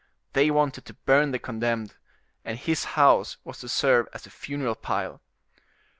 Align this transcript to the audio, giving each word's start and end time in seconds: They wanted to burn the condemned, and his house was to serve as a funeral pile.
They 0.33 0.49
wanted 0.49 0.85
to 0.85 0.95
burn 0.95 1.29
the 1.29 1.37
condemned, 1.37 1.93
and 2.43 2.57
his 2.57 2.85
house 2.97 3.37
was 3.43 3.59
to 3.59 3.69
serve 3.69 4.07
as 4.13 4.25
a 4.25 4.31
funeral 4.31 4.73
pile. 4.73 5.21